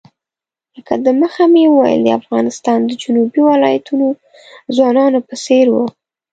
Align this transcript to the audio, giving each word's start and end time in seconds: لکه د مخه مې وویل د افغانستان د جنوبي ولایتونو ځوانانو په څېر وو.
لکه 0.75 0.93
د 1.05 1.07
مخه 1.21 1.43
مې 1.53 1.63
وویل 1.69 2.01
د 2.03 2.09
افغانستان 2.19 2.79
د 2.85 2.91
جنوبي 3.01 3.41
ولایتونو 3.51 4.07
ځوانانو 4.75 5.19
په 5.27 5.35
څېر 5.45 5.65
وو. 5.73 5.85